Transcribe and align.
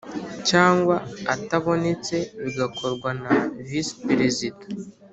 cyangwa 0.49 0.95
atabonetse 1.33 2.15
bigakorwa 2.43 3.09
na 3.23 3.35
visiperezida 3.67 4.65